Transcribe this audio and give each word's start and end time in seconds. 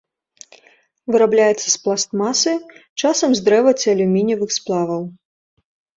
Вырабляецца 1.15 1.67
з 1.69 1.75
пластмасы, 1.83 2.53
часам 3.03 3.29
з 3.41 3.45
дрэва 3.49 3.71
ці 3.85 3.93
алюмініевых 3.95 4.49
сплаваў. 4.61 5.03